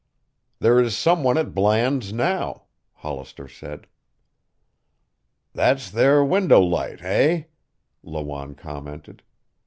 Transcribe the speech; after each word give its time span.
"There 0.57 0.79
is 0.79 0.97
some 0.97 1.23
one 1.23 1.37
at 1.37 1.53
Bland's 1.53 2.11
now," 2.11 2.63
Hollister 2.91 3.47
said. 3.47 3.85
"That's 5.53 5.91
their 5.91 6.25
window 6.25 6.59
light, 6.59 7.03
eh?" 7.03 7.43
Lawanne 8.01 8.55
commented. 8.55 9.21